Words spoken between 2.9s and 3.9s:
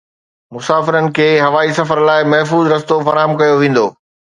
فراهم ڪيو ويندو